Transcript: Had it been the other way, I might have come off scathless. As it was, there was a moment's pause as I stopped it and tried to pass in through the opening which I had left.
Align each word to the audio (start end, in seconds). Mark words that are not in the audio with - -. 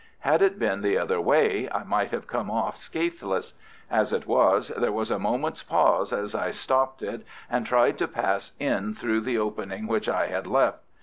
Had 0.21 0.41
it 0.41 0.57
been 0.57 0.81
the 0.81 0.97
other 0.97 1.21
way, 1.21 1.69
I 1.71 1.83
might 1.83 2.09
have 2.09 2.25
come 2.25 2.49
off 2.49 2.75
scathless. 2.75 3.53
As 3.87 4.11
it 4.11 4.25
was, 4.25 4.69
there 4.69 4.91
was 4.91 5.11
a 5.11 5.19
moment's 5.19 5.61
pause 5.61 6.11
as 6.11 6.33
I 6.33 6.49
stopped 6.49 7.03
it 7.03 7.23
and 7.51 7.67
tried 7.67 7.99
to 7.99 8.07
pass 8.07 8.53
in 8.59 8.95
through 8.95 9.21
the 9.21 9.37
opening 9.37 9.85
which 9.85 10.09
I 10.09 10.25
had 10.25 10.47
left. 10.47 10.79